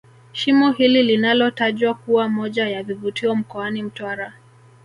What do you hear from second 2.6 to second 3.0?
ya